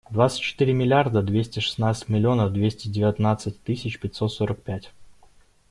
[0.09, 4.91] Двадцать четыре миллиарда двести шестнадцать миллионов двести девятнадцать тысяч пятьсот сорок пять.